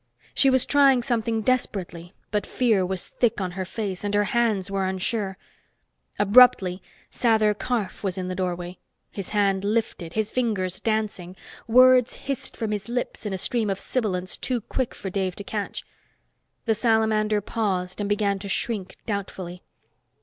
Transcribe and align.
She 0.33 0.49
was 0.49 0.65
trying 0.65 1.03
something 1.03 1.43
desperately, 1.43 2.15
but 2.31 2.43
fear 2.47 2.83
was 2.83 3.07
thick 3.07 3.39
on 3.39 3.51
her 3.51 3.65
face, 3.65 4.03
and 4.03 4.15
her 4.15 4.23
hands 4.23 4.71
were 4.71 4.87
unsure. 4.87 5.37
Abruptly, 6.17 6.81
Sather 7.11 7.53
Karf 7.55 8.03
was 8.03 8.17
in 8.17 8.27
the 8.27 8.33
doorway. 8.33 8.79
His 9.11 9.29
hand 9.29 9.63
lifted, 9.63 10.13
his 10.13 10.31
fingers 10.31 10.79
dancing. 10.79 11.35
Words 11.67 12.15
hissed 12.15 12.57
from 12.57 12.71
his 12.71 12.89
lips 12.89 13.27
in 13.27 13.31
a 13.33 13.37
stream 13.37 13.69
of 13.69 13.79
sibilants 13.79 14.37
too 14.37 14.61
quick 14.61 14.95
for 14.95 15.11
Dave 15.11 15.35
to 15.35 15.43
catch. 15.43 15.83
The 16.65 16.73
salamander 16.73 17.39
paused 17.39 17.99
and 17.99 18.09
began 18.09 18.39
to 18.39 18.49
shrink 18.49 18.97
doubtfully. 19.05 19.61